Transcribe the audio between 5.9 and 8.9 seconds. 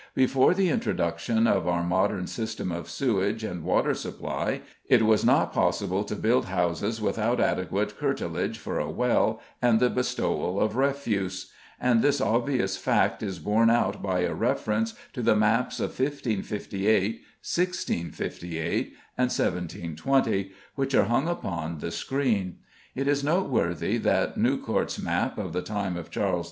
to build houses without adequate curtilage for a